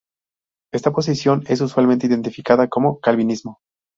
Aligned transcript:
Esta 0.73 0.89
posición 0.91 1.43
es 1.47 1.61
usualmente 1.61 2.07
identificada 2.07 2.67
como 2.69 2.99
Calvinismo. 2.99 3.59